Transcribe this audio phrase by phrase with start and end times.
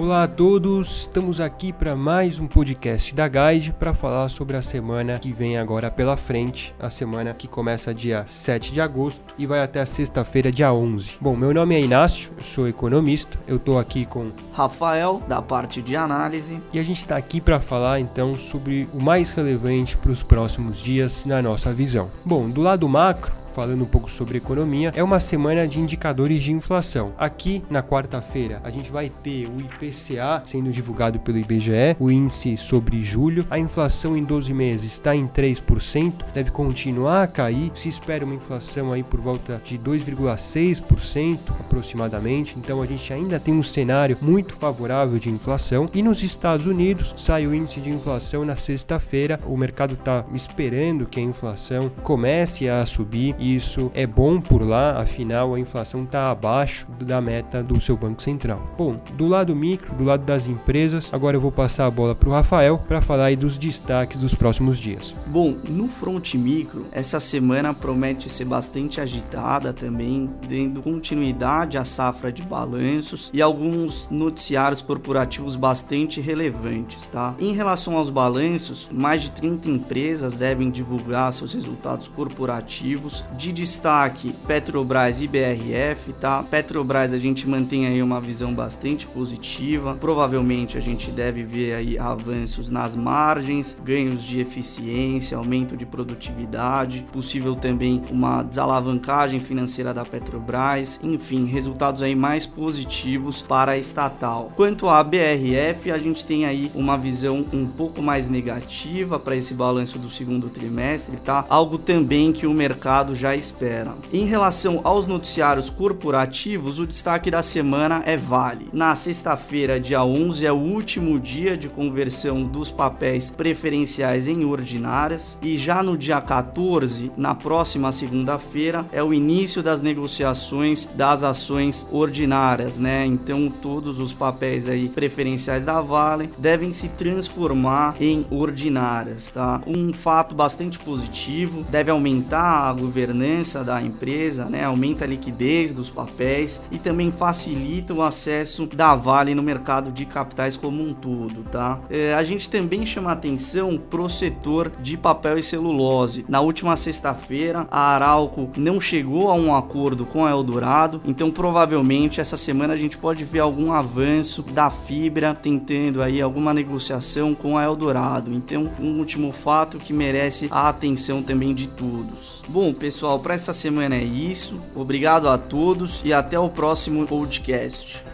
[0.00, 4.62] Olá a todos, estamos aqui para mais um podcast da Guide para falar sobre a
[4.62, 9.44] semana que vem agora pela frente, a semana que começa dia 7 de agosto e
[9.44, 11.18] vai até a sexta-feira, dia 11.
[11.20, 15.82] Bom, meu nome é Inácio, eu sou economista, eu estou aqui com Rafael, da parte
[15.82, 20.12] de análise, e a gente está aqui para falar então sobre o mais relevante para
[20.12, 22.10] os próximos dias na nossa visão.
[22.24, 26.52] Bom, do lado macro, falando um pouco sobre economia, é uma semana de indicadores de
[26.52, 27.12] inflação.
[27.18, 32.56] Aqui na quarta-feira a gente vai ter o IPCA sendo divulgado pelo IBGE, o índice
[32.56, 33.46] sobre julho.
[33.50, 37.70] A inflação em 12 meses está em 3%, deve continuar a cair.
[37.74, 42.56] Se espera uma inflação aí por volta de 2,6% aproximadamente.
[42.58, 45.88] Então a gente ainda tem um cenário muito favorável de inflação.
[45.94, 49.40] E nos Estados Unidos sai o índice de inflação na sexta-feira.
[49.46, 55.00] O mercado está esperando que a inflação comece a subir isso é bom por lá,
[55.00, 58.62] afinal a inflação está abaixo da meta do seu Banco Central.
[58.76, 62.28] Bom, do lado micro, do lado das empresas, agora eu vou passar a bola para
[62.28, 65.14] o Rafael para falar aí dos destaques dos próximos dias.
[65.26, 72.30] Bom, no front micro, essa semana promete ser bastante agitada também, dando continuidade à safra
[72.30, 77.34] de balanços e alguns noticiários corporativos bastante relevantes, tá?
[77.40, 84.34] Em relação aos balanços, mais de 30 empresas devem divulgar seus resultados corporativos de destaque,
[84.46, 86.42] Petrobras e BRF, tá?
[86.42, 89.96] Petrobras a gente mantém aí uma visão bastante positiva.
[90.00, 97.06] Provavelmente a gente deve ver aí avanços nas margens, ganhos de eficiência, aumento de produtividade,
[97.12, 104.52] possível também uma desalavancagem financeira da Petrobras, enfim, resultados aí mais positivos para a estatal.
[104.56, 109.54] Quanto à BRF, a gente tem aí uma visão um pouco mais negativa para esse
[109.54, 111.44] balanço do segundo trimestre, tá?
[111.48, 113.94] Algo também que o mercado já espera.
[114.10, 118.68] Em relação aos noticiários corporativos, o destaque da semana é Vale.
[118.72, 125.38] Na sexta-feira, dia 11, é o último dia de conversão dos papéis preferenciais em ordinárias
[125.42, 131.86] e já no dia 14, na próxima segunda-feira, é o início das negociações das ações
[131.92, 133.04] ordinárias, né?
[133.04, 139.60] Então todos os papéis aí preferenciais da Vale devem se transformar em ordinárias, tá?
[139.66, 145.72] Um fato bastante positivo, deve aumentar a governança governança da empresa, né, aumenta a liquidez
[145.72, 150.94] dos papéis e também facilita o acesso da Vale no mercado de capitais como um
[150.94, 151.80] todo, tá?
[151.90, 156.24] É, a gente também chama atenção pro setor de papel e celulose.
[156.28, 162.20] Na última sexta-feira, a Arauco não chegou a um acordo com a Eldorado, então provavelmente
[162.20, 167.58] essa semana a gente pode ver algum avanço da fibra tentando aí alguma negociação com
[167.58, 168.32] a Eldorado.
[168.32, 172.42] Então, um último fato que merece a atenção também de todos.
[172.48, 174.60] Bom, pessoal, pessoal, para essa semana é isso.
[174.74, 178.04] Obrigado a todos e até o próximo podcast.